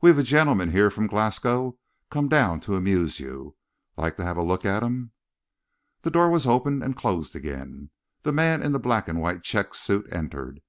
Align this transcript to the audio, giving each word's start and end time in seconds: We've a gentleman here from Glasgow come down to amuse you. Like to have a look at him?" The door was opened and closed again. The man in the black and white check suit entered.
We've 0.00 0.16
a 0.18 0.22
gentleman 0.22 0.70
here 0.70 0.88
from 0.88 1.08
Glasgow 1.08 1.80
come 2.08 2.28
down 2.28 2.60
to 2.60 2.76
amuse 2.76 3.18
you. 3.18 3.56
Like 3.96 4.16
to 4.18 4.22
have 4.22 4.36
a 4.36 4.42
look 4.44 4.64
at 4.64 4.84
him?" 4.84 5.10
The 6.02 6.12
door 6.12 6.30
was 6.30 6.46
opened 6.46 6.84
and 6.84 6.96
closed 6.96 7.34
again. 7.34 7.90
The 8.22 8.30
man 8.30 8.62
in 8.62 8.70
the 8.70 8.78
black 8.78 9.08
and 9.08 9.20
white 9.20 9.42
check 9.42 9.74
suit 9.74 10.06
entered. 10.12 10.60